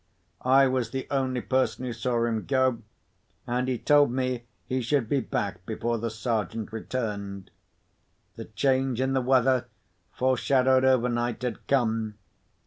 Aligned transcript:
I 0.43 0.65
was 0.65 0.89
the 0.89 1.05
only 1.11 1.41
person 1.41 1.85
who 1.85 1.93
saw 1.93 2.25
him 2.25 2.45
go; 2.47 2.81
and 3.45 3.67
he 3.67 3.77
told 3.77 4.11
me 4.11 4.45
he 4.65 4.81
should 4.81 5.07
be 5.07 5.19
back 5.19 5.63
before 5.67 5.99
the 5.99 6.09
Sergeant 6.09 6.73
returned. 6.73 7.51
The 8.35 8.45
change 8.45 8.99
in 8.99 9.13
the 9.13 9.21
weather, 9.21 9.67
foreshadowed 10.11 10.83
overnight, 10.85 11.43
had 11.43 11.67
come. 11.67 12.15